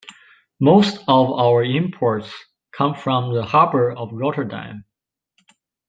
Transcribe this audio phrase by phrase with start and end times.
[0.59, 2.33] Most of our imports
[2.71, 4.83] come from the harbor of Rotterdam.